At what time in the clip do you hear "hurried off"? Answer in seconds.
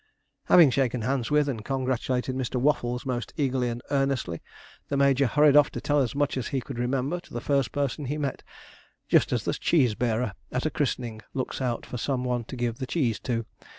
5.27-5.69